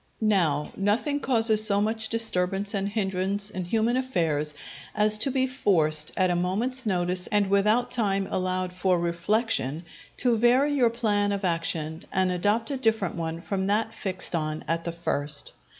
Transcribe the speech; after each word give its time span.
Now, 0.33 0.71
nothing 0.75 1.19
causes 1.19 1.63
so 1.63 1.79
much 1.79 2.09
disturbance 2.09 2.73
and 2.73 2.89
hindrance 2.89 3.51
in 3.51 3.65
human 3.65 3.95
affairs, 3.95 4.55
as 4.95 5.19
to 5.19 5.29
be 5.29 5.45
forced, 5.45 6.11
at 6.17 6.31
a 6.31 6.35
moment's 6.35 6.87
notice 6.87 7.27
and 7.27 7.51
without 7.51 7.91
time 7.91 8.27
allowed 8.31 8.73
for 8.73 8.97
reflection, 8.99 9.85
to 10.17 10.35
vary 10.39 10.73
your 10.73 10.89
plan 10.89 11.31
of 11.31 11.45
action 11.45 12.01
and 12.11 12.31
adopt 12.31 12.71
a 12.71 12.77
different 12.77 13.13
one 13.13 13.41
from 13.41 13.67
that 13.67 13.93
fixed 13.93 14.33
on 14.33 14.65
at 14.67 14.85
the 14.85 14.91
first. 14.91 15.51